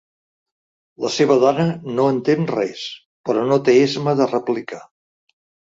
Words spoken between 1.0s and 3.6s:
La seva dona no entén res, però